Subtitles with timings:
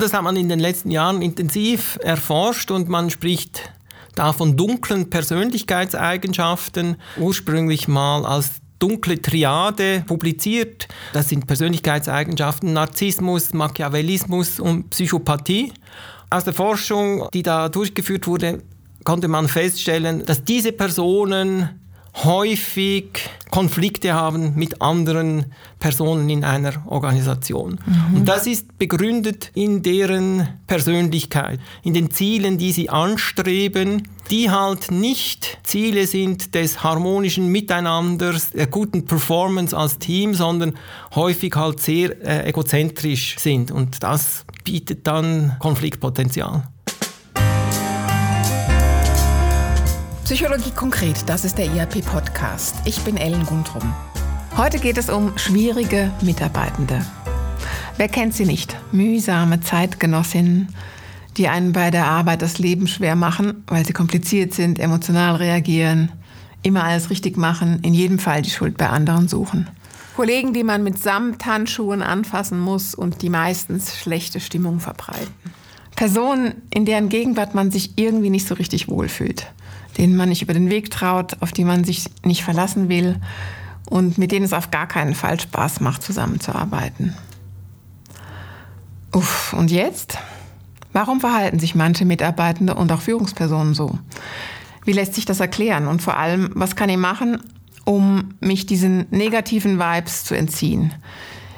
[0.00, 3.72] Das hat man in den letzten Jahren intensiv erforscht und man spricht
[4.14, 10.86] da von dunklen Persönlichkeitseigenschaften, ursprünglich mal als dunkle Triade publiziert.
[11.12, 15.72] Das sind Persönlichkeitseigenschaften Narzissmus, Machiavellismus und Psychopathie.
[16.30, 18.62] Aus der Forschung, die da durchgeführt wurde,
[19.02, 21.80] konnte man feststellen, dass diese Personen
[22.14, 25.46] häufig Konflikte haben mit anderen
[25.78, 27.78] Personen in einer Organisation.
[27.84, 28.16] Mhm.
[28.16, 34.90] Und das ist begründet in deren Persönlichkeit, in den Zielen, die sie anstreben, die halt
[34.90, 40.74] nicht Ziele sind des harmonischen Miteinanders, der guten Performance als Team, sondern
[41.14, 43.70] häufig halt sehr äh, egozentrisch sind.
[43.70, 46.64] Und das bietet dann Konfliktpotenzial.
[50.28, 52.82] Psychologie konkret, das ist der IAP-Podcast.
[52.84, 53.94] Ich bin Ellen Gundrum.
[54.58, 57.00] Heute geht es um schwierige Mitarbeitende.
[57.96, 58.76] Wer kennt sie nicht?
[58.92, 60.68] Mühsame Zeitgenossinnen,
[61.38, 66.12] die einen bei der Arbeit das Leben schwer machen, weil sie kompliziert sind, emotional reagieren,
[66.62, 69.66] immer alles richtig machen, in jedem Fall die Schuld bei anderen suchen.
[70.14, 75.32] Kollegen, die man mit Samthandschuhen anfassen muss und die meistens schlechte Stimmung verbreiten.
[75.96, 79.46] Personen, in deren Gegenwart man sich irgendwie nicht so richtig wohlfühlt
[79.98, 83.20] denen man nicht über den Weg traut, auf die man sich nicht verlassen will
[83.90, 87.14] und mit denen es auf gar keinen Fall Spaß macht, zusammenzuarbeiten.
[89.12, 90.18] Uff, und jetzt?
[90.92, 93.98] Warum verhalten sich manche Mitarbeitende und auch Führungspersonen so?
[94.84, 95.86] Wie lässt sich das erklären?
[95.86, 97.42] Und vor allem, was kann ich machen,
[97.84, 100.94] um mich diesen negativen Vibes zu entziehen?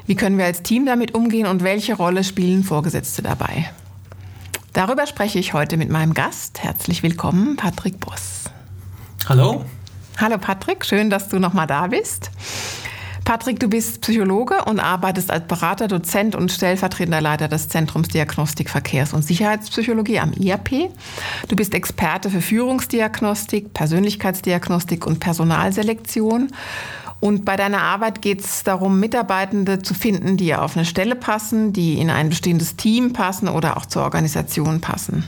[0.05, 3.69] Wie können wir als Team damit umgehen und welche Rolle spielen Vorgesetzte dabei?
[4.73, 6.63] Darüber spreche ich heute mit meinem Gast.
[6.63, 8.45] Herzlich willkommen, Patrick Boss.
[9.27, 9.65] Hallo.
[10.17, 12.31] Hallo Patrick, schön, dass du nochmal da bist.
[13.25, 18.69] Patrick, du bist Psychologe und arbeitest als Berater, Dozent und stellvertretender Leiter des Zentrums Diagnostik
[18.69, 20.89] Verkehrs- und Sicherheitspsychologie am IAP.
[21.47, 26.51] Du bist Experte für Führungsdiagnostik, Persönlichkeitsdiagnostik und Personalselektion
[27.21, 31.71] und bei deiner Arbeit geht es darum, Mitarbeitende zu finden, die auf eine Stelle passen,
[31.71, 35.23] die in ein bestehendes Team passen oder auch zur Organisation passen.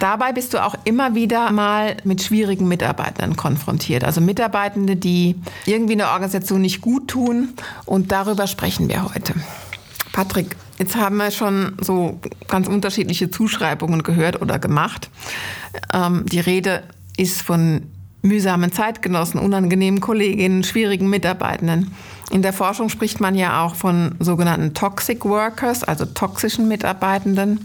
[0.00, 4.04] Dabei bist du auch immer wieder mal mit schwierigen Mitarbeitenden konfrontiert.
[4.04, 7.50] Also Mitarbeitende, die irgendwie eine Organisation nicht gut tun.
[7.84, 9.34] Und darüber sprechen wir heute.
[10.12, 12.18] Patrick, jetzt haben wir schon so
[12.48, 15.10] ganz unterschiedliche Zuschreibungen gehört oder gemacht.
[15.92, 16.84] Ähm, die Rede
[17.18, 17.82] ist von
[18.22, 21.92] mühsamen Zeitgenossen, unangenehmen Kolleginnen, schwierigen Mitarbeitenden.
[22.30, 27.64] In der Forschung spricht man ja auch von sogenannten Toxic Workers, also toxischen Mitarbeitenden.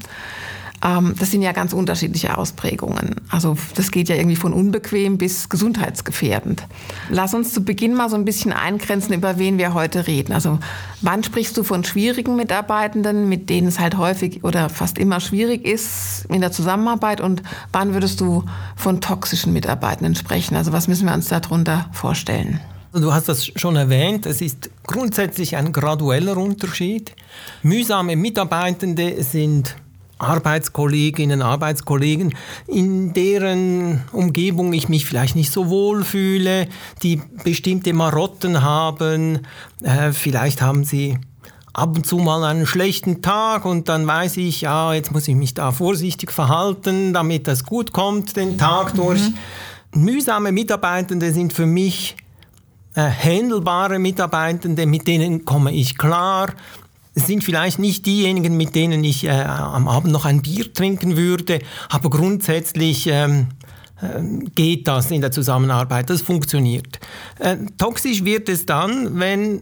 [0.83, 3.15] Ähm, das sind ja ganz unterschiedliche Ausprägungen.
[3.29, 6.63] Also das geht ja irgendwie von unbequem bis gesundheitsgefährdend.
[7.09, 10.33] Lass uns zu Beginn mal so ein bisschen eingrenzen, über wen wir heute reden.
[10.33, 10.59] Also
[11.01, 15.65] wann sprichst du von schwierigen Mitarbeitenden, mit denen es halt häufig oder fast immer schwierig
[15.65, 18.43] ist in der Zusammenarbeit und wann würdest du
[18.75, 20.55] von toxischen Mitarbeitenden sprechen?
[20.55, 22.59] Also was müssen wir uns darunter vorstellen?
[22.91, 27.15] Du hast das schon erwähnt, es ist grundsätzlich ein gradueller Unterschied.
[27.63, 29.75] Mühsame Mitarbeitende sind
[30.23, 32.35] Arbeitskolleginnen, Arbeitskollegen,
[32.67, 36.67] in deren Umgebung ich mich vielleicht nicht so wohl fühle,
[37.01, 39.39] die bestimmte Marotten haben,
[39.81, 41.17] äh, vielleicht haben sie
[41.73, 45.35] ab und zu mal einen schlechten Tag und dann weiß ich, ja, jetzt muss ich
[45.35, 49.21] mich da vorsichtig verhalten, damit das gut kommt, den Tag durch.
[49.93, 50.05] Mhm.
[50.05, 52.15] Mühsame Mitarbeitende sind für mich
[52.95, 56.53] äh, handelbare Mitarbeitende, mit denen komme ich klar,
[57.15, 61.59] sind vielleicht nicht diejenigen, mit denen ich äh, am Abend noch ein Bier trinken würde,
[61.89, 63.47] aber grundsätzlich ähm,
[64.01, 64.21] äh,
[64.55, 66.99] geht das in der Zusammenarbeit, das funktioniert.
[67.39, 69.61] Äh, toxisch wird es dann, wenn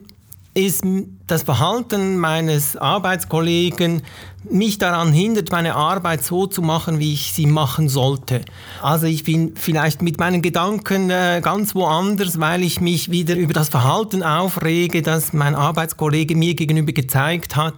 [0.54, 0.84] ist
[1.32, 4.02] das Verhalten meines Arbeitskollegen
[4.44, 8.42] mich daran hindert, meine Arbeit so zu machen, wie ich sie machen sollte.
[8.82, 13.54] Also ich bin vielleicht mit meinen Gedanken äh, ganz woanders, weil ich mich wieder über
[13.54, 17.76] das Verhalten aufrege, das mein Arbeitskollege mir gegenüber gezeigt hat.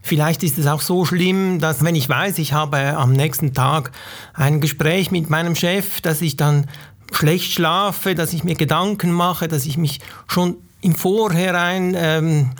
[0.00, 3.90] Vielleicht ist es auch so schlimm, dass wenn ich weiß, ich habe am nächsten Tag
[4.32, 6.66] ein Gespräch mit meinem Chef, dass ich dann
[7.12, 12.50] schlecht schlafe, dass ich mir Gedanken mache, dass ich mich schon im Vorhinein ähm,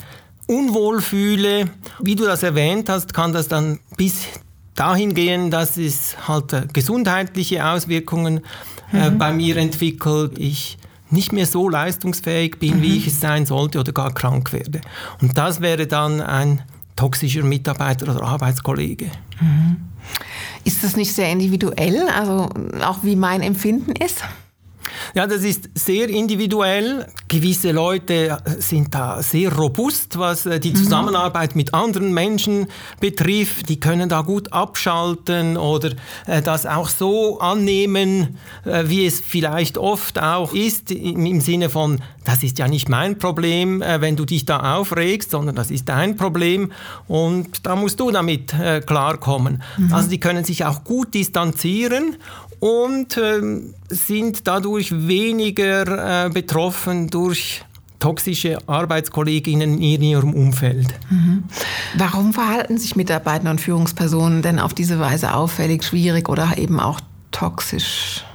[0.46, 1.70] unwohl fühle.
[2.00, 4.26] Wie du das erwähnt hast, kann das dann bis
[4.75, 8.43] dahin gehen, dass es halt äh, gesundheitliche Auswirkungen
[8.93, 9.19] äh, mhm.
[9.19, 10.38] bei mir entwickelt.
[10.38, 10.78] Ich
[11.10, 12.82] nicht mehr so leistungsfähig bin, mhm.
[12.82, 14.81] wie ich es sein sollte oder gar krank werde.
[15.20, 16.62] Und das wäre dann ein
[16.94, 19.10] toxischer Mitarbeiter oder Arbeitskollege.
[19.40, 19.76] Mhm.
[20.64, 22.49] Ist das nicht sehr individuell, also
[22.82, 24.22] auch wie mein Empfinden ist?
[25.16, 27.06] Ja, das ist sehr individuell.
[27.28, 30.76] Gewisse Leute sind da sehr robust, was äh, die mhm.
[30.76, 32.66] Zusammenarbeit mit anderen Menschen
[33.00, 33.70] betrifft.
[33.70, 35.92] Die können da gut abschalten oder
[36.26, 38.36] äh, das auch so annehmen,
[38.66, 43.18] äh, wie es vielleicht oft auch ist, im Sinne von, das ist ja nicht mein
[43.18, 46.72] Problem, wenn du dich da aufregst, sondern das ist dein Problem
[47.06, 48.52] und da musst du damit
[48.84, 49.62] klarkommen.
[49.76, 49.94] Mhm.
[49.94, 52.16] Also die können sich auch gut distanzieren
[52.61, 53.41] und äh,
[53.88, 57.64] sind dadurch weniger äh, betroffen durch
[57.99, 60.94] toxische Arbeitskolleginnen in ihrem Umfeld.
[61.08, 61.44] Mhm.
[61.97, 67.00] Warum verhalten sich Mitarbeiter und Führungspersonen denn auf diese Weise auffällig, schwierig oder eben auch
[67.31, 68.25] toxisch?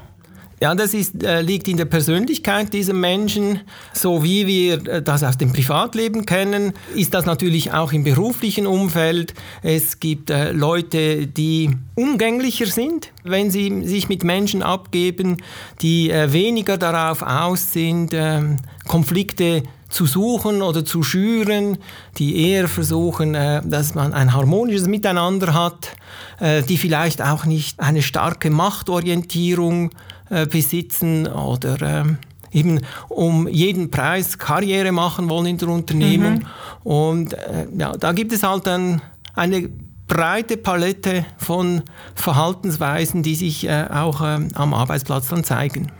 [0.62, 3.62] Ja, das ist, äh, liegt in der Persönlichkeit dieser Menschen.
[3.94, 8.68] So wie wir äh, das aus dem Privatleben kennen, ist das natürlich auch im beruflichen
[8.68, 9.34] Umfeld.
[9.64, 15.38] Es gibt äh, Leute, die umgänglicher sind, wenn sie sich mit Menschen abgeben,
[15.82, 18.58] die äh, weniger darauf aus sind, ähm,
[18.88, 21.80] Konflikte zu suchen oder zu schüren,
[22.20, 25.96] die eher versuchen, äh, dass man ein harmonisches Miteinander hat,
[26.40, 29.90] äh, die vielleicht auch nicht eine starke Machtorientierung
[30.32, 32.06] äh, besitzen oder äh,
[32.52, 36.36] eben um jeden Preis Karriere machen wollen in der Unternehmung.
[36.36, 36.46] Mhm.
[36.84, 39.02] Und äh, ja, da gibt es halt dann
[39.36, 39.70] eine
[40.08, 41.84] breite Palette von
[42.16, 45.92] Verhaltensweisen, die sich äh, auch äh, am Arbeitsplatz dann zeigen.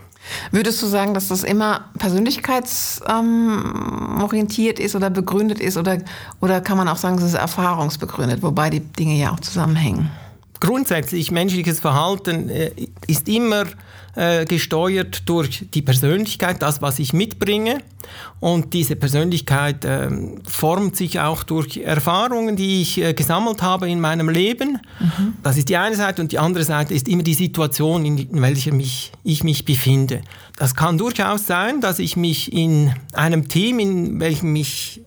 [0.50, 5.98] Würdest du sagen, dass das immer persönlichkeitsorientiert ähm, ist oder begründet ist oder,
[6.40, 10.10] oder kann man auch sagen, dass es erfahrungsbegründet, wobei die Dinge ja auch zusammenhängen?
[10.60, 12.70] Grundsätzlich menschliches Verhalten äh,
[13.08, 13.64] ist immer
[14.14, 17.78] äh, gesteuert durch die Persönlichkeit, das, was ich mitbringe.
[18.40, 20.10] Und diese Persönlichkeit äh,
[20.46, 24.80] formt sich auch durch Erfahrungen, die ich äh, gesammelt habe in meinem Leben.
[25.00, 25.34] Mhm.
[25.42, 28.42] Das ist die eine Seite und die andere Seite ist immer die Situation, in, in
[28.42, 30.22] welcher mich, ich mich befinde.
[30.56, 35.00] Das kann durchaus sein, dass ich mich in einem Team, in welchem ich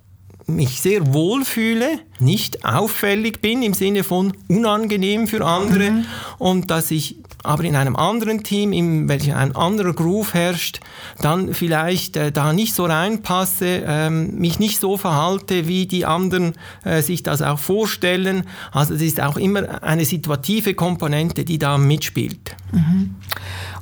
[0.48, 6.06] mich sehr wohl fühle, nicht auffällig bin im Sinne von unangenehm für andere mhm.
[6.38, 10.80] und dass ich aber in einem anderen Team, in welchem ein anderer Groove herrscht,
[11.20, 16.54] dann vielleicht äh, da nicht so reinpasse, ähm, mich nicht so verhalte, wie die anderen
[16.84, 18.44] äh, sich das auch vorstellen.
[18.72, 22.56] Also es ist auch immer eine situative Komponente, die da mitspielt.
[22.72, 23.16] Mhm.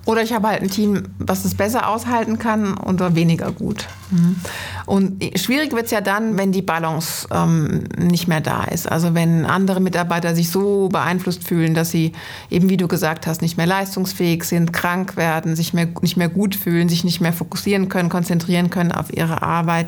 [0.05, 3.87] Oder ich habe halt ein Team, was es besser aushalten kann oder weniger gut.
[4.11, 4.35] Mhm.
[4.85, 8.91] Und schwierig wird es ja dann, wenn die Balance ähm, nicht mehr da ist.
[8.91, 12.11] Also wenn andere Mitarbeiter sich so beeinflusst fühlen, dass sie
[12.49, 16.27] eben, wie du gesagt hast, nicht mehr leistungsfähig sind, krank werden, sich mehr, nicht mehr
[16.27, 19.87] gut fühlen, sich nicht mehr fokussieren können, konzentrieren können auf ihre Arbeit.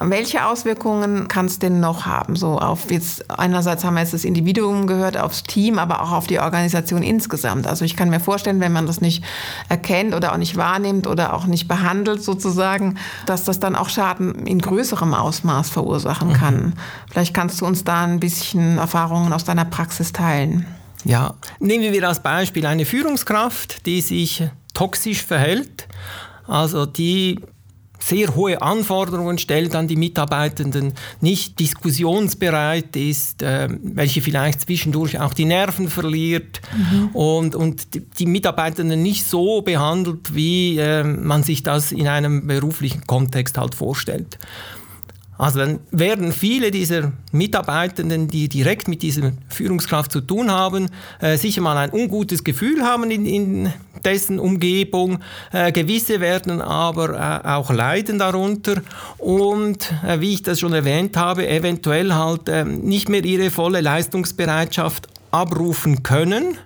[0.00, 2.36] Welche Auswirkungen kann es denn noch haben?
[2.36, 6.28] So auf jetzt einerseits haben wir jetzt das Individuum gehört, aufs Team, aber auch auf
[6.28, 7.66] die Organisation insgesamt.
[7.66, 9.24] Also ich kann mir vorstellen, wenn man das nicht
[9.68, 14.46] erkennt oder auch nicht wahrnimmt oder auch nicht behandelt sozusagen, dass das dann auch Schaden
[14.46, 16.56] in größerem Ausmaß verursachen kann.
[16.56, 16.72] Mhm.
[17.10, 20.66] Vielleicht kannst du uns da ein bisschen Erfahrungen aus deiner Praxis teilen.
[21.04, 25.86] Ja, nehmen wir als Beispiel eine Führungskraft, die sich toxisch verhält,
[26.46, 27.40] also die
[28.08, 35.34] sehr hohe Anforderungen stellt an die Mitarbeitenden, nicht diskussionsbereit ist, äh, welche vielleicht zwischendurch auch
[35.34, 37.08] die Nerven verliert mhm.
[37.08, 42.46] und, und die, die, Mitarbeitenden nicht so behandelt, wie äh, man sich das in einem
[42.46, 44.38] beruflichen Kontext halt vorstellt.
[45.38, 50.90] Also dann werden viele dieser Mitarbeitenden, die direkt mit dieser Führungskraft zu tun haben,
[51.20, 53.72] äh, sicher mal ein ungutes Gefühl haben in, in
[54.04, 55.20] dessen Umgebung.
[55.52, 58.82] Äh, gewisse werden aber äh, auch leiden darunter
[59.18, 63.80] und, äh, wie ich das schon erwähnt habe, eventuell halt äh, nicht mehr ihre volle
[63.80, 66.58] Leistungsbereitschaft abrufen können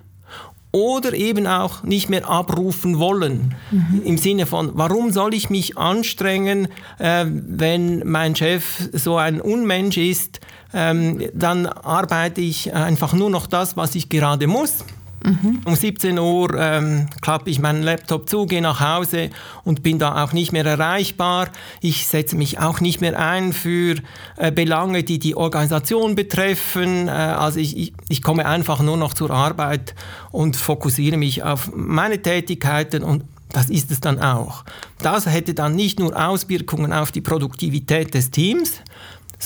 [0.73, 3.53] oder eben auch nicht mehr abrufen wollen.
[3.71, 4.01] Mhm.
[4.03, 9.97] Im Sinne von, warum soll ich mich anstrengen, äh, wenn mein Chef so ein Unmensch
[9.97, 10.39] ist,
[10.73, 14.83] ähm, dann arbeite ich einfach nur noch das, was ich gerade muss.
[15.23, 15.61] Mhm.
[15.63, 19.29] Um 17 Uhr ähm, klappe ich meinen Laptop zu, gehe nach Hause
[19.63, 21.49] und bin da auch nicht mehr erreichbar.
[21.81, 23.95] Ich setze mich auch nicht mehr ein für
[24.37, 27.07] äh, Belange, die die Organisation betreffen.
[27.07, 29.95] Äh, also ich, ich, ich komme einfach nur noch zur Arbeit
[30.31, 34.65] und fokussiere mich auf meine Tätigkeiten und das ist es dann auch.
[34.99, 38.81] Das hätte dann nicht nur Auswirkungen auf die Produktivität des Teams,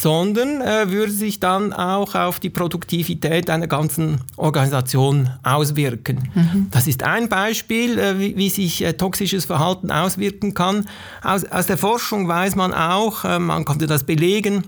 [0.02, 6.30] sondern äh, würde sich dann auch auf die Produktivität einer ganzen Organisation auswirken.
[6.36, 6.68] Mhm.
[6.70, 10.88] Das ist ein Beispiel, äh, wie, wie, sich äh, toxisches Verhalten auswirken kann.
[11.24, 14.66] Aus, aus, der Forschung weiß man auch, äh, man konnte das belegen,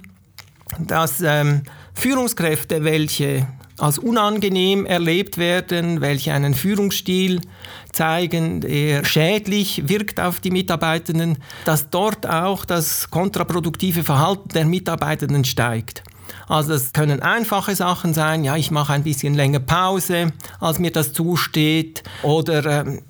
[0.79, 1.62] dass ähm,
[1.93, 3.45] Führungskräfte, welche
[3.79, 7.41] als unangenehm erlebt werden, welche einen Führungsstil
[7.91, 15.45] zeigen, der schädlich wirkt auf die Mitarbeitenden, dass dort auch das kontraproduktive Verhalten der Mitarbeitenden
[15.45, 16.03] steigt.
[16.48, 20.91] Also das können einfache Sachen sein, ja, ich mache ein bisschen länger Pause, als mir
[20.91, 23.01] das zusteht, oder ähm,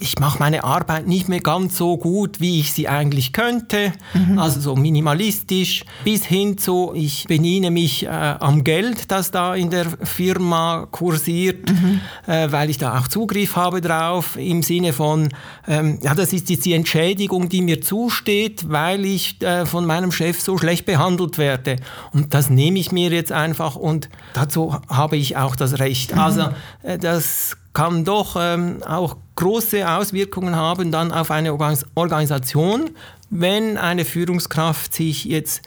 [0.00, 4.38] ich mache meine Arbeit nicht mehr ganz so gut, wie ich sie eigentlich könnte, mhm.
[4.38, 9.70] also so minimalistisch, bis hin zu, ich bediene mich äh, am Geld, das da in
[9.70, 12.00] der Firma kursiert, mhm.
[12.26, 15.28] äh, weil ich da auch Zugriff habe drauf, im Sinne von,
[15.68, 20.12] ähm, ja, das ist jetzt die Entschädigung, die mir zusteht, weil ich äh, von meinem
[20.12, 21.76] Chef so schlecht behandelt werde.
[22.12, 26.14] Und das nehme ich mir jetzt einfach und dazu habe ich auch das Recht.
[26.14, 26.20] Mhm.
[26.20, 26.48] Also
[26.82, 31.52] äh, das kann doch ähm, auch große Auswirkungen haben dann auf eine
[31.94, 32.90] Organisation,
[33.30, 35.62] wenn eine Führungskraft sich jetzt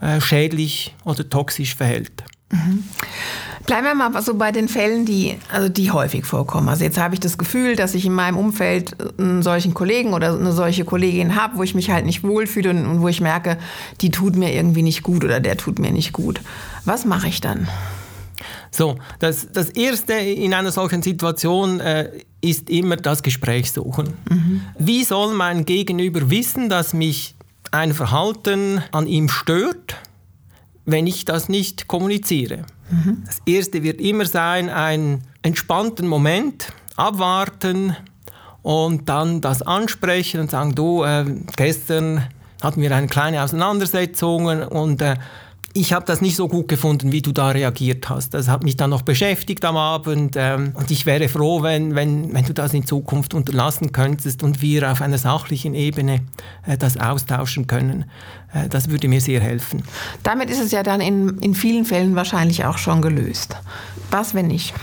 [0.00, 2.24] äh, schädlich oder toxisch verhält.
[2.50, 2.84] Mhm.
[3.66, 6.68] Bleiben wir mal so bei den Fällen, die, also die häufig vorkommen.
[6.68, 10.34] Also jetzt habe ich das Gefühl, dass ich in meinem Umfeld einen solchen Kollegen oder
[10.34, 13.58] eine solche Kollegin habe, wo ich mich halt nicht wohlfühle und wo ich merke,
[14.00, 16.40] die tut mir irgendwie nicht gut oder der tut mir nicht gut.
[16.84, 17.68] Was mache ich dann?
[18.74, 22.10] So, das, das Erste in einer solchen Situation äh,
[22.40, 24.14] ist immer das Gespräch suchen.
[24.28, 24.62] Mhm.
[24.78, 27.34] Wie soll mein Gegenüber wissen, dass mich
[27.70, 29.96] ein Verhalten an ihm stört,
[30.86, 32.64] wenn ich das nicht kommuniziere?
[32.90, 33.22] Mhm.
[33.26, 37.94] Das Erste wird immer sein, einen entspannten Moment abwarten
[38.62, 41.26] und dann das ansprechen und sagen, du, äh,
[41.56, 42.26] gestern
[42.62, 45.16] hatten wir eine kleine Auseinandersetzung und äh,
[45.74, 48.34] ich habe das nicht so gut gefunden, wie du da reagiert hast.
[48.34, 52.32] Das hat mich dann noch beschäftigt am Abend ähm, und ich wäre froh, wenn, wenn,
[52.34, 56.20] wenn du das in Zukunft unterlassen könntest und wir auf einer sachlichen Ebene
[56.66, 58.04] äh, das austauschen können.
[58.52, 59.82] Äh, das würde mir sehr helfen.
[60.22, 63.56] Damit ist es ja dann in, in vielen Fällen wahrscheinlich auch schon gelöst.
[64.10, 64.74] Was, wenn nicht?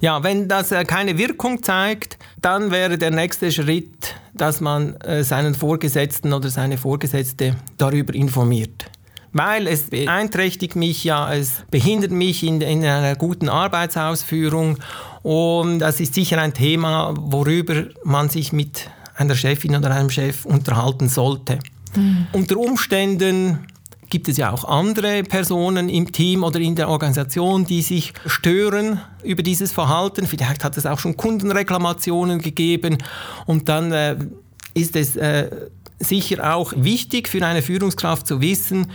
[0.00, 5.24] Ja, wenn das äh, keine Wirkung zeigt, dann wäre der nächste Schritt, dass man äh,
[5.24, 8.90] seinen Vorgesetzten oder seine Vorgesetzte darüber informiert
[9.32, 14.78] weil es beeinträchtigt mich ja, es behindert mich in, in einer guten Arbeitsausführung
[15.22, 20.44] und das ist sicher ein Thema, worüber man sich mit einer Chefin oder einem Chef
[20.44, 21.58] unterhalten sollte.
[21.94, 22.26] Mhm.
[22.32, 23.66] Unter Umständen
[24.10, 29.00] gibt es ja auch andere Personen im Team oder in der Organisation, die sich stören
[29.22, 30.26] über dieses Verhalten.
[30.26, 32.98] Vielleicht hat es auch schon Kundenreklamationen gegeben
[33.46, 34.16] und dann äh,
[34.74, 35.50] ist es äh,
[35.98, 38.90] sicher auch wichtig für eine Führungskraft zu wissen,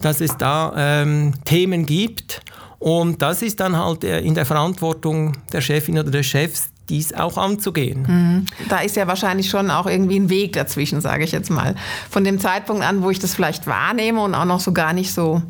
[0.00, 2.42] dass es da ähm, Themen gibt.
[2.78, 7.14] Und das ist dann halt äh, in der Verantwortung der Chefin oder des Chefs, dies
[7.14, 8.02] auch anzugehen.
[8.06, 8.46] Mhm.
[8.68, 11.74] Da ist ja wahrscheinlich schon auch irgendwie ein Weg dazwischen, sage ich jetzt mal.
[12.10, 15.14] Von dem Zeitpunkt an, wo ich das vielleicht wahrnehme und auch noch so gar nicht
[15.14, 15.42] so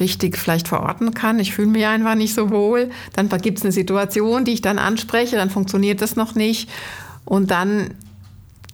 [0.00, 3.72] richtig vielleicht verorten kann, ich fühle mich einfach nicht so wohl, dann gibt es eine
[3.72, 6.68] Situation, die ich dann anspreche, dann funktioniert das noch nicht
[7.24, 7.94] und dann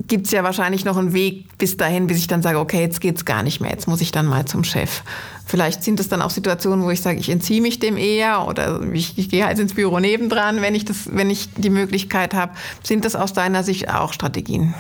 [0.07, 3.01] gibt es ja wahrscheinlich noch einen Weg bis dahin, bis ich dann sage, okay, jetzt
[3.01, 5.03] geht es gar nicht mehr, jetzt muss ich dann mal zum Chef.
[5.47, 8.83] Vielleicht sind es dann auch Situationen, wo ich sage, ich entziehe mich dem eher oder
[8.93, 12.53] ich, ich gehe halt ins Büro nebendran, wenn ich, das, wenn ich die Möglichkeit habe.
[12.83, 14.75] Sind das aus deiner Sicht auch Strategien?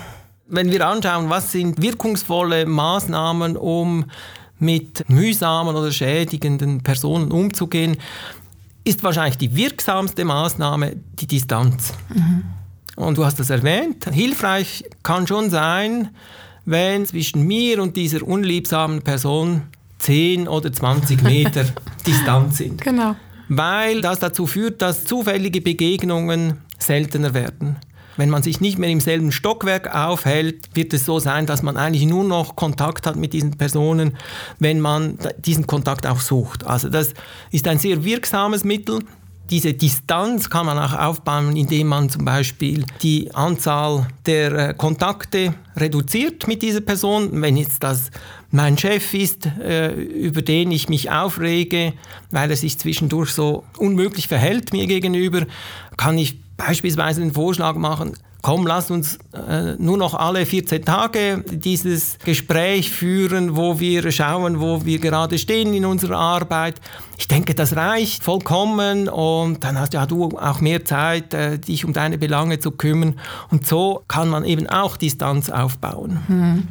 [0.49, 4.06] Wenn wir anschauen, was sind wirkungsvolle Maßnahmen, um
[4.58, 7.96] mit mühsamen oder schädigenden Personen umzugehen,
[8.85, 11.92] ist wahrscheinlich die wirksamste Maßnahme die Distanz.
[12.14, 12.44] Mhm.
[12.97, 14.07] Und du hast das erwähnt.
[14.11, 16.11] Hilfreich kann schon sein,
[16.65, 19.62] wenn zwischen mir und dieser unliebsamen Person
[19.99, 21.65] 10 oder 20 Meter
[22.07, 22.81] Distanz sind.
[22.83, 23.15] Genau.
[23.49, 27.76] Weil das dazu führt, dass zufällige Begegnungen seltener werden.
[28.17, 31.76] Wenn man sich nicht mehr im selben Stockwerk aufhält, wird es so sein, dass man
[31.76, 34.17] eigentlich nur noch Kontakt hat mit diesen Personen,
[34.59, 36.65] wenn man diesen Kontakt auch sucht.
[36.65, 37.12] Also das
[37.50, 39.00] ist ein sehr wirksames Mittel
[39.50, 45.55] diese Distanz kann man auch aufbauen, indem man zum Beispiel die Anzahl der äh, Kontakte
[45.76, 47.43] reduziert mit dieser Person.
[47.43, 48.11] Wenn jetzt das
[48.50, 51.93] mein Chef ist, äh, über den ich mich aufrege,
[52.31, 55.47] weil er sich zwischendurch so unmöglich verhält mir gegenüber,
[55.97, 58.14] kann ich beispielsweise den Vorschlag machen,
[58.46, 64.60] komm, lass uns äh, nur noch alle 14 Tage dieses Gespräch führen, wo wir schauen,
[64.60, 66.80] wo wir gerade stehen in unserer Arbeit.
[67.18, 71.84] Ich denke, das reicht vollkommen und dann hast ja du auch mehr Zeit, äh, dich
[71.84, 73.18] um deine Belange zu kümmern.
[73.50, 76.20] Und so kann man eben auch Distanz aufbauen.
[76.28, 76.68] Hm.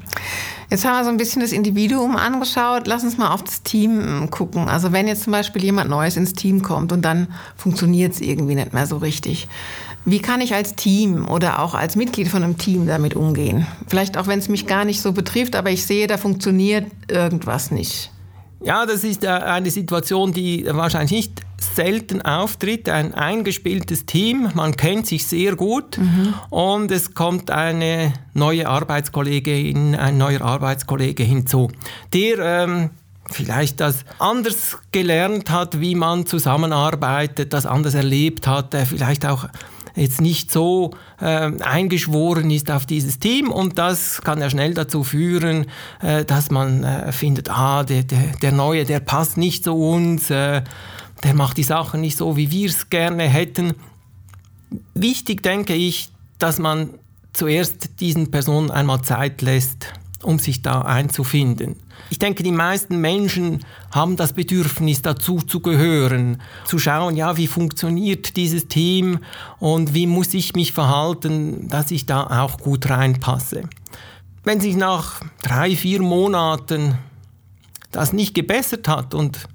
[0.70, 2.88] Jetzt haben wir so ein bisschen das Individuum angeschaut.
[2.88, 4.68] Lass uns mal auf das Team hm, gucken.
[4.68, 8.56] Also wenn jetzt zum Beispiel jemand Neues ins Team kommt und dann funktioniert es irgendwie
[8.56, 9.48] nicht mehr so richtig.
[10.06, 13.66] Wie kann ich als Team oder auch als Mitglied von einem Team damit umgehen?
[13.88, 17.72] Vielleicht auch, wenn es mich gar nicht so betrifft, aber ich sehe, da funktioniert irgendwas
[17.72, 18.12] nicht.
[18.62, 22.90] Ja, das ist äh, eine Situation, die wahrscheinlich nicht selten auftritt.
[22.90, 26.34] Ein eingespieltes Team, man kennt sich sehr gut mhm.
[26.50, 31.70] und es kommt eine neue Arbeitskollegin, ein neuer Arbeitskollege hinzu,
[32.14, 32.90] der ähm,
[33.30, 39.48] vielleicht das anders gelernt hat, wie man zusammenarbeitet, das anders erlebt hat, der vielleicht auch
[39.96, 45.04] jetzt nicht so äh, eingeschworen ist auf dieses Team und das kann ja schnell dazu
[45.04, 45.68] führen,
[46.02, 50.30] äh, dass man äh, findet, ah, der, der, der, Neue, der passt nicht zu uns,
[50.30, 50.62] äh,
[51.24, 53.74] der macht die Sachen nicht so, wie wir es gerne hätten.
[54.94, 56.10] Wichtig denke ich,
[56.40, 56.90] dass man
[57.34, 61.78] zuerst diesen Personen einmal Zeit lässt, um sich da einzufinden.
[62.16, 67.46] Ich denke, die meisten Menschen haben das Bedürfnis, dazu zu gehören, zu schauen, ja, wie
[67.46, 69.20] funktioniert dieses Team
[69.60, 73.64] und wie muss ich mich verhalten, dass ich da auch gut reinpasse.
[74.46, 76.98] Wenn sich nach drei, vier Monaten
[77.92, 79.50] das nicht gebessert hat und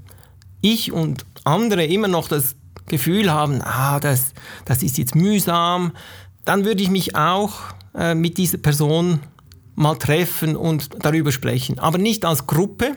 [0.61, 4.35] ich und andere immer noch das Gefühl haben, ah, das,
[4.67, 5.93] das ist jetzt mühsam,
[6.45, 7.55] dann würde ich mich auch
[7.95, 9.21] äh, mit dieser Person
[9.81, 11.79] mal treffen und darüber sprechen.
[11.79, 12.97] Aber nicht als Gruppe,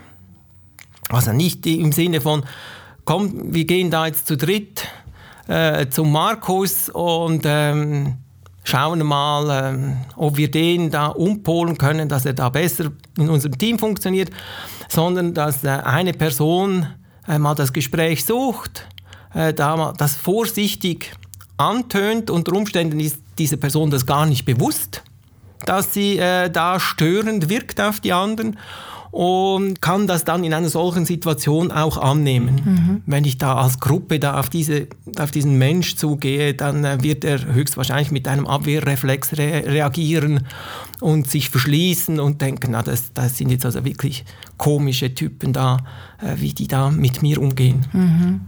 [1.10, 2.44] also nicht im Sinne von,
[3.06, 4.88] komm, wir gehen da jetzt zu dritt
[5.48, 8.18] äh, zum Markus und ähm,
[8.64, 13.58] schauen mal, ähm, ob wir den da umpolen können, dass er da besser in unserem
[13.58, 14.30] Team funktioniert,
[14.90, 16.88] sondern dass äh, eine Person
[17.28, 18.88] äh, mal das Gespräch sucht,
[19.34, 21.14] äh, da das vorsichtig
[21.58, 22.30] antönt.
[22.30, 25.04] Unter Umständen ist dieser Person das gar nicht bewusst
[25.66, 28.58] dass sie äh, da störend wirkt auf die anderen
[29.14, 32.62] und kann das dann in einer solchen Situation auch annehmen.
[32.66, 33.02] Mhm.
[33.06, 34.88] Wenn ich da als Gruppe da auf, diese,
[35.20, 40.48] auf diesen Mensch zugehe, dann äh, wird er höchstwahrscheinlich mit einem Abwehrreflex re reagieren
[41.00, 44.26] und sich verschließen und denken, na, das, das sind jetzt also wirklich
[44.58, 45.78] komische Typen da,
[46.38, 47.86] wie die da mit mir umgehen.
[47.94, 48.42] Mhm.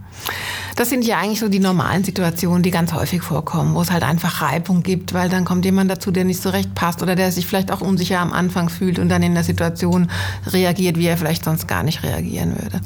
[0.76, 4.02] Das sind ja eigentlich so die normalen Situationen, die ganz häufig vorkommen, wo es halt
[4.02, 7.32] einfach Reibung gibt, weil dann kommt jemand dazu, der nicht so recht passt oder der
[7.32, 10.10] sich vielleicht auch unsicher am Anfang fühlt und dann in der Situation
[10.46, 12.82] reagiert, wie er vielleicht sonst gar nicht reagieren würde.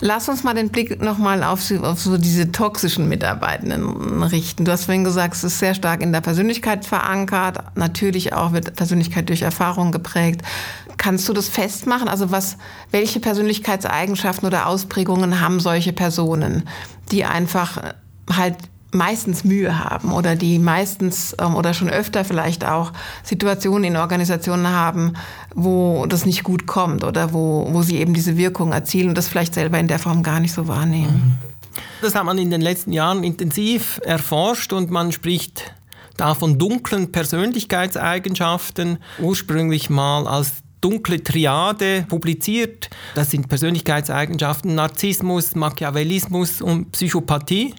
[0.00, 4.64] Lass uns mal den Blick nochmal auf, auf so diese toxischen Mitarbeitenden richten.
[4.64, 7.58] Du hast vorhin gesagt, es ist sehr stark in der Persönlichkeit verankert.
[7.74, 10.42] Natürlich auch wird Persönlichkeit durch Erfahrung geprägt.
[10.98, 12.08] Kannst du das festmachen?
[12.08, 12.58] Also was,
[12.90, 16.68] welche Persönlichkeitseigenschaften oder Ausprägungen haben solche Personen,
[17.10, 17.94] die einfach
[18.30, 18.56] halt
[18.90, 24.68] meistens Mühe haben oder die meistens ähm, oder schon öfter vielleicht auch Situationen in Organisationen
[24.68, 25.12] haben,
[25.54, 29.28] wo das nicht gut kommt oder wo, wo sie eben diese Wirkung erzielen und das
[29.28, 31.38] vielleicht selber in der Form gar nicht so wahrnehmen.
[31.40, 31.48] Mhm.
[32.00, 35.74] Das hat man in den letzten Jahren intensiv erforscht und man spricht
[36.16, 42.90] da von dunklen Persönlichkeitseigenschaften, ursprünglich mal als dunkle Triade publiziert.
[43.14, 47.74] Das sind Persönlichkeitseigenschaften Narzissmus, Machiavellismus und Psychopathie.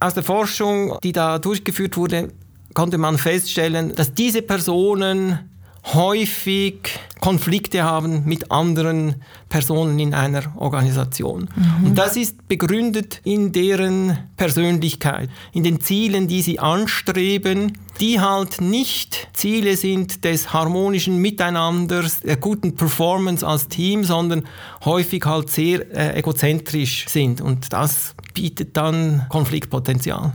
[0.00, 2.28] Aus der Forschung, die da durchgeführt wurde,
[2.74, 5.50] konnte man feststellen, dass diese Personen
[5.94, 9.16] häufig Konflikte haben mit anderen
[9.48, 11.48] Personen in einer Organisation.
[11.54, 11.86] Mhm.
[11.86, 18.60] Und das ist begründet in deren Persönlichkeit, in den Zielen, die sie anstreben, die halt
[18.60, 24.44] nicht Ziele sind des harmonischen Miteinanders, der guten Performance als Team, sondern
[24.84, 27.40] häufig halt sehr äh, egozentrisch sind.
[27.40, 30.34] Und das bietet dann Konfliktpotenzial.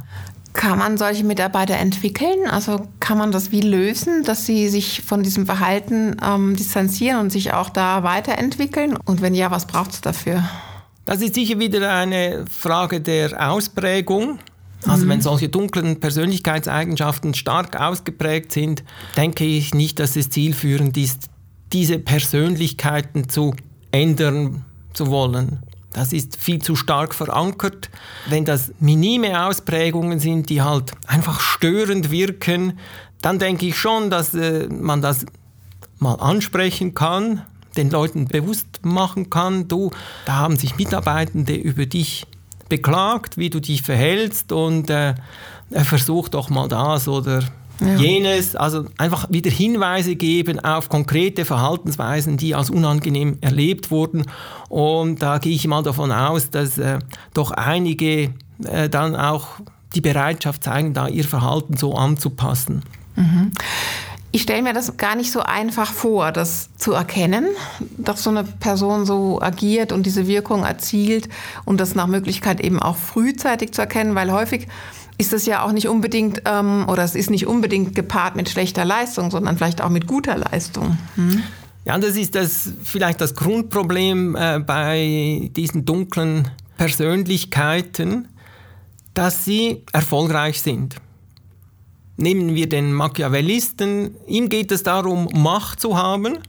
[0.53, 2.47] Kann man solche Mitarbeiter entwickeln?
[2.49, 7.31] Also kann man das wie lösen, dass sie sich von diesem Verhalten ähm, distanzieren und
[7.31, 8.97] sich auch da weiterentwickeln?
[9.05, 10.43] Und wenn ja, was braucht es dafür?
[11.05, 14.39] Das ist sicher wieder eine Frage der Ausprägung.
[14.85, 15.09] Also mhm.
[15.09, 18.83] wenn solche dunklen Persönlichkeitseigenschaften stark ausgeprägt sind,
[19.15, 21.29] denke ich nicht, dass es zielführend ist,
[21.71, 23.55] diese Persönlichkeiten zu
[23.91, 25.59] ändern zu wollen.
[25.93, 27.89] Das ist viel zu stark verankert.
[28.27, 32.79] Wenn das minime Ausprägungen sind, die halt einfach störend wirken,
[33.21, 35.25] dann denke ich schon, dass äh, man das
[35.99, 37.43] mal ansprechen kann,
[37.77, 39.91] den Leuten bewusst machen kann, du,
[40.25, 42.25] da haben sich Mitarbeitende über dich
[42.69, 45.13] beklagt, wie du dich verhältst und äh,
[45.83, 47.43] versuch doch mal das oder
[47.81, 47.95] ja.
[47.95, 54.23] jenes, also einfach wieder Hinweise geben auf konkrete Verhaltensweisen, die als unangenehm erlebt wurden.
[54.69, 56.99] Und da gehe ich mal davon aus, dass äh,
[57.33, 58.33] doch einige
[58.65, 59.47] äh, dann auch
[59.95, 62.83] die Bereitschaft zeigen, da ihr Verhalten so anzupassen.
[63.15, 63.51] Mhm.
[64.33, 67.47] Ich stelle mir das gar nicht so einfach vor, das zu erkennen,
[67.97, 71.27] dass so eine Person so agiert und diese Wirkung erzielt
[71.65, 74.69] und das nach Möglichkeit eben auch frühzeitig zu erkennen, weil häufig
[75.21, 78.85] ist es ja auch nicht unbedingt, ähm, oder es ist nicht unbedingt gepaart mit schlechter
[78.85, 80.97] Leistung, sondern vielleicht auch mit guter Leistung.
[81.15, 81.43] Hm?
[81.85, 88.29] Ja, das ist das, vielleicht das Grundproblem äh, bei diesen dunklen Persönlichkeiten,
[89.13, 90.95] dass sie erfolgreich sind.
[92.17, 96.39] Nehmen wir den Machiavellisten, ihm geht es darum, Macht zu haben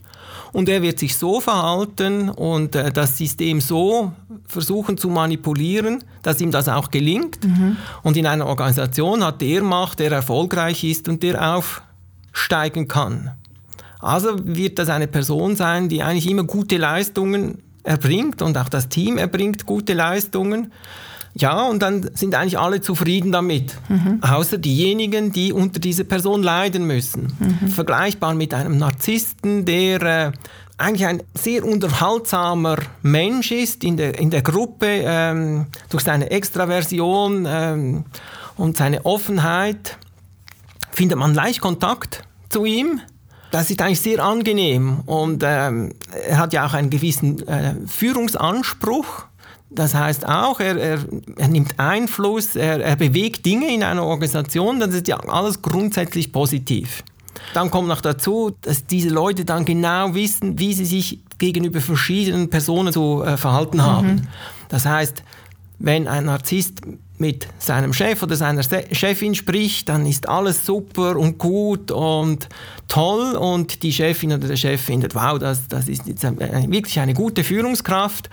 [0.53, 4.13] und er wird sich so verhalten und äh, das System so
[4.53, 7.45] versuchen zu manipulieren, dass ihm das auch gelingt.
[7.45, 7.77] Mhm.
[8.03, 13.33] Und in einer Organisation hat der Macht, der erfolgreich ist und der aufsteigen kann.
[13.99, 18.89] Also wird das eine Person sein, die eigentlich immer gute Leistungen erbringt und auch das
[18.89, 20.73] Team erbringt gute Leistungen.
[21.35, 24.19] Ja, und dann sind eigentlich alle zufrieden damit, mhm.
[24.23, 27.33] außer diejenigen, die unter dieser Person leiden müssen.
[27.39, 27.69] Mhm.
[27.69, 30.33] Vergleichbar mit einem Narzissten, der äh,
[30.83, 37.47] eigentlich ein sehr unterhaltsamer Mensch ist in der, in der Gruppe, ähm, durch seine Extraversion
[37.49, 38.05] ähm,
[38.57, 39.97] und seine Offenheit
[40.91, 43.01] findet man leicht Kontakt zu ihm.
[43.51, 45.93] Das ist eigentlich sehr angenehm und ähm,
[46.27, 49.27] er hat ja auch einen gewissen äh, Führungsanspruch.
[49.71, 50.99] Das heißt auch, er, er,
[51.37, 56.33] er nimmt Einfluss, er, er, bewegt Dinge in einer Organisation, das ist ja alles grundsätzlich
[56.33, 57.03] positiv.
[57.55, 62.51] Dann kommt noch dazu, dass diese Leute dann genau wissen, wie sie sich gegenüber verschiedenen
[62.51, 64.15] Personen zu äh, verhalten haben.
[64.15, 64.29] Mhm.
[64.69, 65.23] Das heißt,
[65.79, 66.83] wenn ein Narzisst
[67.23, 72.49] mit seinem Chef oder seiner Chefin spricht, dann ist alles super und gut und
[72.89, 77.15] toll und die Chefin oder der Chef findet, wow, das, das ist jetzt wirklich eine
[77.15, 78.29] gute Führungskraft.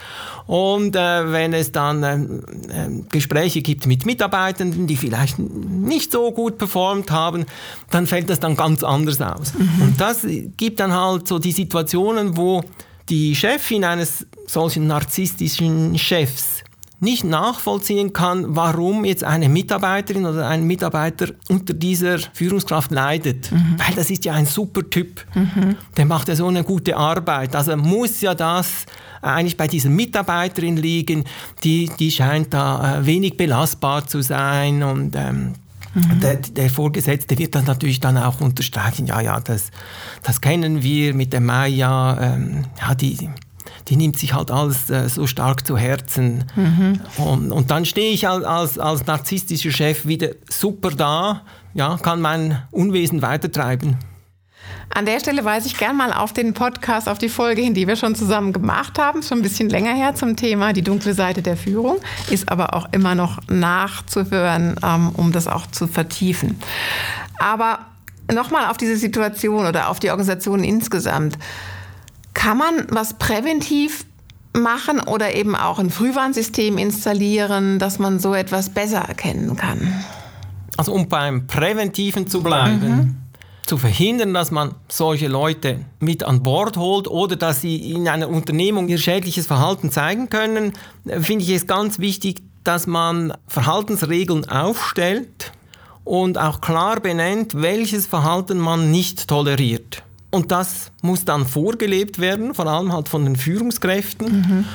[0.48, 6.32] Und äh, wenn es dann äh, äh, Gespräche gibt mit Mitarbeitenden, die vielleicht nicht so
[6.32, 7.46] gut performt haben,
[7.92, 9.54] dann fällt das dann ganz anders aus.
[9.54, 9.82] Mhm.
[9.84, 10.26] Und das
[10.58, 12.64] gibt dann halt so die Situationen, wo
[13.08, 16.59] die Chefin eines solchen narzisstischen Chefs
[17.00, 23.52] nicht nachvollziehen kann, warum jetzt eine Mitarbeiterin oder ein Mitarbeiter unter dieser Führungskraft leidet.
[23.52, 23.76] Mhm.
[23.78, 25.26] Weil das ist ja ein super Typ.
[25.34, 25.76] Mhm.
[25.96, 27.56] Der macht ja so eine gute Arbeit.
[27.56, 28.86] Also muss ja das
[29.22, 31.24] eigentlich bei dieser Mitarbeiterin liegen,
[31.64, 35.54] die, die scheint da äh, wenig belastbar zu sein und ähm,
[35.94, 36.20] Mhm.
[36.20, 39.72] Der, der, Vorgesetzte wird dann natürlich dann auch unterstreichen, ja, ja, das,
[40.22, 43.28] das kennen wir mit der Maya, ähm, ja, die,
[43.88, 46.46] die nimmt sich halt alles äh, so stark zu Herzen.
[46.56, 47.00] Mhm.
[47.18, 51.42] Und, und, dann stehe ich als, als, als narzisstischer Chef wieder super da,
[51.74, 53.98] ja, kann mein Unwesen weitertreiben.
[54.92, 57.88] An der Stelle weise ich gern mal auf den Podcast, auf die Folge hin, die
[57.88, 61.44] wir schon zusammen gemacht haben, schon ein bisschen länger her zum Thema die dunkle Seite
[61.44, 61.98] der Führung,
[62.32, 66.60] ist aber auch immer noch nachzuhören, ähm, um das auch zu vertiefen.
[67.38, 67.80] Aber
[68.34, 71.38] nochmal auf diese Situation oder auf die Organisation insgesamt.
[72.40, 74.06] Kann man was präventiv
[74.54, 80.06] machen oder eben auch ein Frühwarnsystem installieren, dass man so etwas besser erkennen kann?
[80.78, 83.16] Also um beim Präventiven zu bleiben, mhm.
[83.66, 88.30] zu verhindern, dass man solche Leute mit an Bord holt oder dass sie in einer
[88.30, 90.72] Unternehmung ihr schädliches Verhalten zeigen können,
[91.20, 95.52] finde ich es ganz wichtig, dass man Verhaltensregeln aufstellt
[96.06, 100.04] und auch klar benennt, welches Verhalten man nicht toleriert.
[100.32, 104.32] Und das muss dann vorgelebt werden, vor allem halt von den Führungskräften.
[104.32, 104.66] Mhm.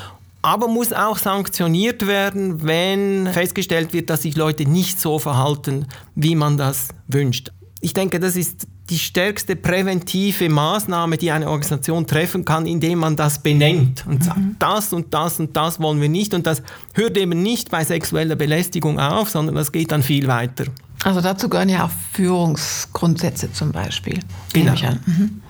[0.43, 6.35] Aber muss auch sanktioniert werden, wenn festgestellt wird, dass sich Leute nicht so verhalten, wie
[6.35, 7.51] man das wünscht.
[7.81, 13.17] Ich denke, das ist die stärkste präventive Maßnahme, die eine Organisation treffen kann, indem man
[13.17, 14.57] das benennt und sagt, mhm.
[14.59, 16.35] das und das und das wollen wir nicht.
[16.35, 16.63] Und das
[16.93, 20.67] hört eben nicht bei sexueller Belästigung auf, sondern das geht dann viel weiter.
[21.03, 24.21] Also dazu gehören ja auch Führungsgrundsätze zum Beispiel.
[24.53, 24.75] Genau.
[25.07, 25.43] Mhm.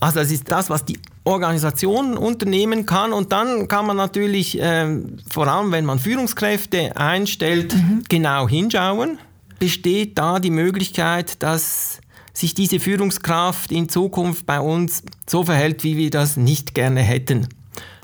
[0.00, 3.12] Also das ist das, was die Organisation unternehmen kann.
[3.12, 8.04] Und dann kann man natürlich, äh, vor allem wenn man Führungskräfte einstellt, mhm.
[8.08, 9.18] genau hinschauen.
[9.58, 12.00] Besteht da die Möglichkeit, dass
[12.32, 17.48] sich diese Führungskraft in Zukunft bei uns so verhält, wie wir das nicht gerne hätten?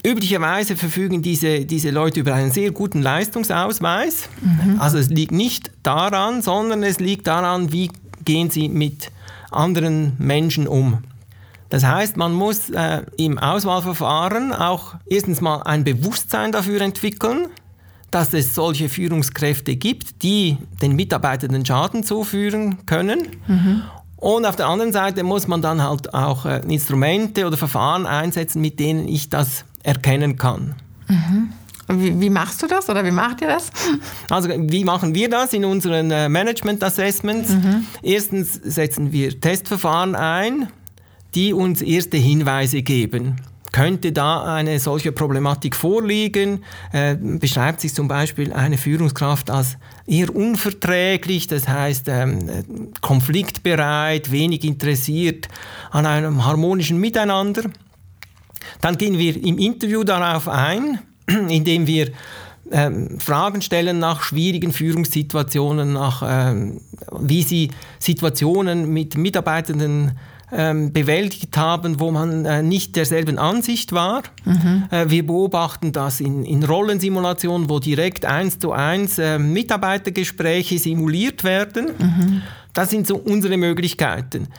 [0.05, 4.29] Üblicherweise verfügen diese, diese Leute über einen sehr guten Leistungsausweis.
[4.41, 4.79] Mhm.
[4.79, 7.89] Also es liegt nicht daran, sondern es liegt daran, wie
[8.23, 9.11] gehen sie mit
[9.49, 10.99] anderen Menschen um.
[11.69, 17.47] Das heißt, man muss äh, im Auswahlverfahren auch erstens mal ein Bewusstsein dafür entwickeln,
[18.11, 23.27] dass es solche Führungskräfte gibt, die den Mitarbeitenden Schaden zuführen können.
[23.47, 23.81] Mhm.
[24.17, 28.61] Und auf der anderen Seite muss man dann halt auch äh, Instrumente oder Verfahren einsetzen,
[28.61, 30.75] mit denen ich das erkennen kann.
[31.07, 31.49] Mhm.
[31.87, 33.69] Wie, wie, machst du das oder wie macht ihr das?
[34.29, 37.49] Also wie machen wir das in unseren äh, Management Assessments?
[37.49, 37.85] Mhm.
[38.01, 40.69] Erstens setzen wir Testverfahren ein,
[41.35, 43.35] die uns erste Hinweise geben.
[43.75, 46.63] Könnte da eine solche Problematik vorliegen?
[46.93, 54.63] Äh, beschreibt sich zum Beispiel eine Führungskraft als eher unverträglich, das heißt ähm, konfliktbereit, wenig
[54.63, 55.49] interessiert
[55.91, 57.63] an einem harmonischen Miteinander?
[58.79, 62.11] Dann gehen wir im Interview darauf ein, indem wir
[62.71, 66.79] ähm, Fragen stellen nach schwierigen Führungssituationen, nach ähm,
[67.19, 70.17] wie sie Situationen mit Mitarbeitenden
[70.51, 74.23] ähm, bewältigt haben, wo man äh, nicht derselben Ansicht war.
[74.43, 74.83] Mhm.
[74.91, 81.43] Äh, wir beobachten das in, in, Rollensimulationen, wo direkt eins zu eins äh, Mitarbeitergespräche simuliert
[81.43, 81.87] werden.
[81.97, 82.41] Mhm.
[82.73, 84.49] Das sind so unsere Möglichkeiten.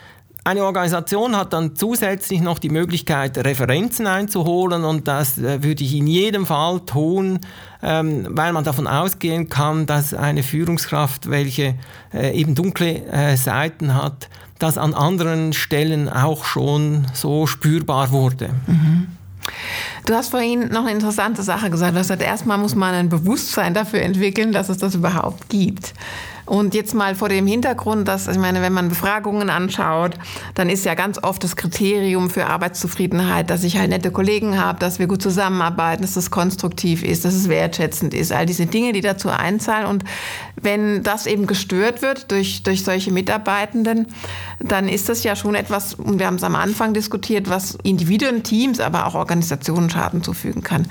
[0.47, 5.93] Eine Organisation hat dann zusätzlich noch die Möglichkeit, Referenzen einzuholen und das äh, würde ich
[5.93, 7.41] in jedem Fall tun,
[7.83, 11.75] ähm, weil man davon ausgehen kann, dass eine Führungskraft, welche
[12.15, 14.29] äh, eben dunkle äh, Seiten hat,
[14.61, 18.51] das an anderen Stellen auch schon so spürbar wurde.
[18.69, 19.09] Mhm.
[20.07, 21.95] Du hast vorhin noch eine interessante Sache gesagt.
[21.95, 25.93] Du hast gesagt, erstmal muss man ein Bewusstsein dafür entwickeln, dass es das überhaupt gibt.
[26.47, 30.15] Und jetzt mal vor dem Hintergrund, dass, ich meine, wenn man Befragungen anschaut,
[30.55, 34.79] dann ist ja ganz oft das Kriterium für Arbeitszufriedenheit, dass ich halt nette Kollegen habe,
[34.79, 38.31] dass wir gut zusammenarbeiten, dass es konstruktiv ist, dass es wertschätzend ist.
[38.33, 39.87] All diese Dinge, die dazu einzahlen.
[39.87, 40.05] Und
[40.55, 44.07] wenn das eben gestört wird durch, durch solche Mitarbeitenden,
[44.61, 48.45] dann ist das ja schon etwas, und wir haben es am Anfang diskutiert, was Individuen,
[48.45, 50.87] Teams, aber auch Organisationen Schaden zufügen kann.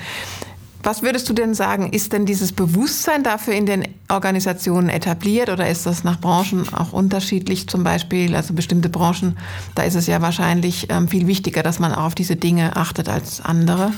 [0.85, 5.67] Was würdest du denn sagen, ist denn dieses Bewusstsein dafür in den Organisationen etabliert oder
[5.67, 8.35] ist das nach Branchen auch unterschiedlich zum Beispiel?
[8.35, 9.35] Also bestimmte Branchen,
[9.73, 13.09] da ist es ja wahrscheinlich ähm, viel wichtiger, dass man auch auf diese Dinge achtet
[13.09, 13.93] als andere.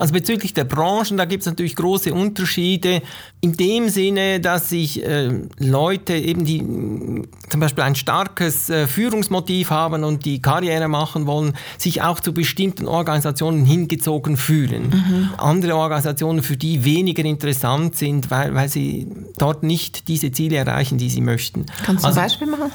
[0.00, 3.02] Also bezüglich der Branchen, da gibt es natürlich große Unterschiede.
[3.42, 6.60] In dem Sinne, dass sich äh, Leute eben, die
[7.50, 12.32] zum Beispiel ein starkes äh, Führungsmotiv haben und die Karriere machen wollen, sich auch zu
[12.32, 14.84] bestimmten Organisationen hingezogen fühlen.
[14.88, 15.28] Mhm.
[15.36, 20.96] Andere Organisationen, für die weniger interessant sind, weil, weil sie dort nicht diese Ziele erreichen,
[20.96, 21.66] die sie möchten.
[21.84, 22.72] Kannst du also, ein Beispiel machen?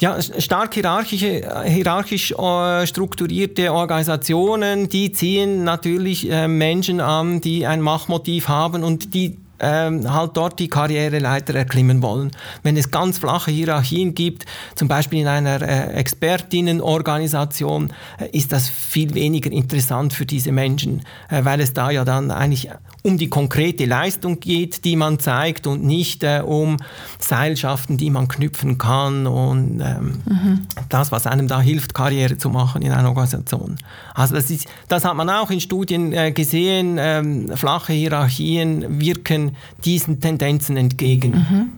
[0.00, 7.82] Ja, stark hierarchische, hierarchisch äh, strukturierte Organisationen, die ziehen natürlich äh, Menschen an, die ein
[7.82, 12.30] Machtmotiv haben und die ähm, halt dort die Karriereleiter erklimmen wollen.
[12.62, 18.70] Wenn es ganz flache Hierarchien gibt, zum Beispiel in einer äh, Expertinnenorganisation, äh, ist das
[18.70, 22.70] viel weniger interessant für diese Menschen, äh, weil es da ja dann eigentlich
[23.02, 26.76] um die konkrete Leistung geht, die man zeigt und nicht äh, um
[27.18, 30.66] Seilschaften, die man knüpfen kann und ähm, mhm.
[30.88, 33.76] das, was einem da hilft, Karriere zu machen in einer Organisation.
[34.14, 39.56] Also das, ist, das hat man auch in Studien äh, gesehen, ähm, flache Hierarchien wirken
[39.84, 41.30] diesen Tendenzen entgegen.
[41.30, 41.72] Mhm.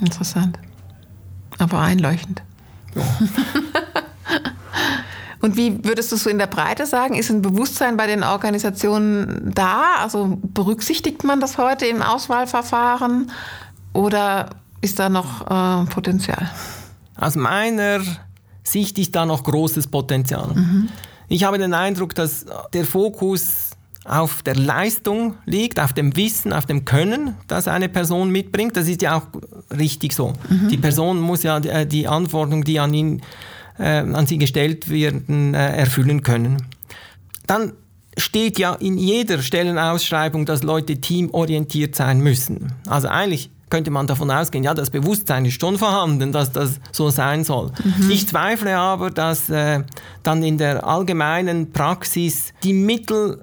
[0.00, 0.58] Interessant,
[1.58, 2.42] aber einleuchtend.
[2.94, 3.02] Ja.
[5.42, 7.14] Und wie würdest du es so in der Breite sagen?
[7.14, 9.96] Ist ein Bewusstsein bei den Organisationen da?
[10.00, 13.30] Also berücksichtigt man das heute im Auswahlverfahren
[13.92, 14.50] oder
[14.80, 16.48] ist da noch äh, Potenzial?
[17.16, 18.00] Aus meiner
[18.62, 20.54] Sicht ist da noch großes Potenzial.
[20.54, 20.88] Mhm.
[21.28, 23.70] Ich habe den Eindruck, dass der Fokus
[24.04, 28.76] auf der Leistung liegt, auf dem Wissen, auf dem Können, das eine Person mitbringt.
[28.76, 29.26] Das ist ja auch
[29.76, 30.34] richtig so.
[30.48, 30.68] Mhm.
[30.68, 33.22] Die Person muss ja äh, die Anforderungen, die an ihn äh,
[33.86, 36.68] an sie gestellt werden, äh, erfüllen können.
[37.46, 37.72] Dann
[38.16, 42.72] steht ja in jeder Stellenausschreibung, dass Leute teamorientiert sein müssen.
[42.86, 47.08] Also eigentlich könnte man davon ausgehen, ja, das Bewusstsein ist schon vorhanden, dass das so
[47.08, 47.72] sein soll.
[47.82, 48.10] Mhm.
[48.10, 49.82] Ich zweifle aber, dass äh,
[50.22, 53.42] dann in der allgemeinen Praxis die Mittel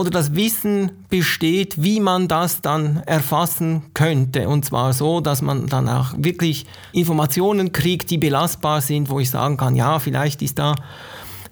[0.00, 4.48] oder das Wissen besteht, wie man das dann erfassen könnte.
[4.48, 9.28] Und zwar so, dass man dann auch wirklich Informationen kriegt, die belastbar sind, wo ich
[9.28, 10.74] sagen kann, ja, vielleicht ist da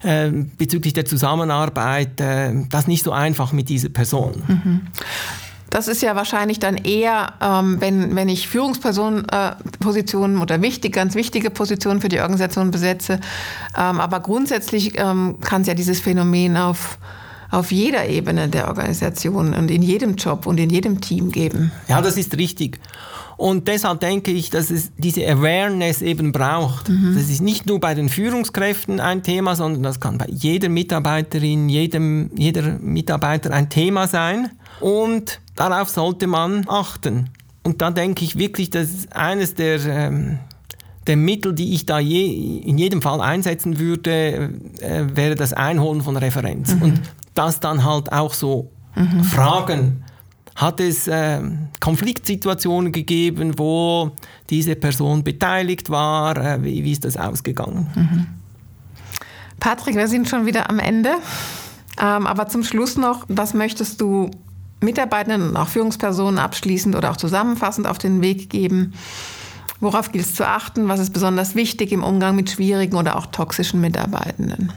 [0.01, 4.41] äh, bezüglich der Zusammenarbeit äh, das nicht so einfach mit dieser Person.
[4.47, 4.81] Mhm.
[5.69, 11.13] Das ist ja wahrscheinlich dann eher, ähm, wenn, wenn ich Führungspersonenpositionen äh, oder wichtig, ganz
[11.13, 13.19] wichtige Positionen für die Organisation besetze.
[13.77, 16.97] Ähm, aber grundsätzlich ähm, kann es ja dieses Phänomen auf
[17.51, 21.71] auf jeder Ebene der Organisation und in jedem Job und in jedem Team geben.
[21.87, 22.79] Ja, das ist richtig.
[23.39, 26.89] Und deshalb denke ich, dass es diese Awareness eben braucht.
[26.89, 27.13] Mhm.
[27.15, 31.69] Das ist nicht nur bei den Führungskräften ein Thema, sondern das kann bei jeder Mitarbeiterin,
[31.69, 34.51] jedem, jeder Mitarbeiter ein Thema sein.
[34.81, 37.29] Und darauf sollte man achten.
[37.63, 40.39] Und da denke ich wirklich, dass eines der, ähm,
[41.07, 46.01] der Mittel, die ich da je, in jedem Fall einsetzen würde, äh, wäre das Einholen
[46.01, 46.75] von Referenz.
[46.75, 46.81] Mhm.
[46.81, 47.01] Und
[47.39, 49.23] das dann halt auch so mhm.
[49.23, 50.03] fragen.
[50.55, 51.41] Hat es äh,
[51.79, 54.11] Konfliktsituationen gegeben, wo
[54.49, 56.35] diese Person beteiligt war?
[56.35, 57.87] Äh, wie, wie, ist das ausgegangen?
[57.95, 58.27] Mhm.
[59.61, 61.11] Patrick, wir sind schon wieder am Ende.
[61.97, 64.31] Ähm, aber zum Schluss noch, was möchtest du
[64.81, 68.93] Mitarbeitenden und auch Führungspersonen abschließend oder auch zusammenfassend auf den Weg geben?
[69.79, 70.89] Worauf gilt es zu achten?
[70.89, 74.73] Was ist besonders wichtig im Umgang mit schwierigen oder auch toxischen Mitarbeitenden?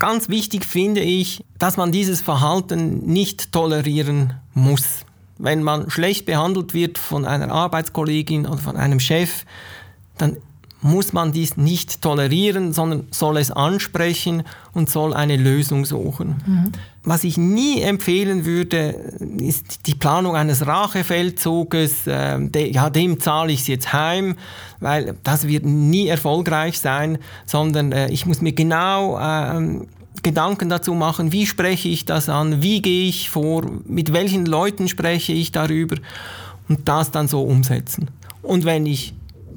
[0.00, 5.04] Ganz wichtig finde ich, dass man dieses Verhalten nicht tolerieren muss.
[5.38, 9.44] Wenn man schlecht behandelt wird von einer Arbeitskollegin oder von einem Chef,
[10.18, 10.38] dann
[10.82, 16.42] muss man dies nicht tolerieren, sondern soll es ansprechen und soll eine Lösung suchen.
[16.46, 16.72] Mhm.
[17.02, 18.94] Was ich nie empfehlen würde,
[19.38, 22.06] ist die Planung eines Rachefeldzuges.
[22.06, 24.36] Äh, de, ja, dem zahle ich es jetzt heim,
[24.80, 29.80] weil das wird nie erfolgreich sein, sondern äh, ich muss mir genau äh,
[30.22, 34.88] Gedanken dazu machen, wie spreche ich das an, wie gehe ich vor, mit welchen Leuten
[34.88, 35.96] spreche ich darüber
[36.68, 38.08] und das dann so umsetzen.
[38.42, 39.14] Und wenn ich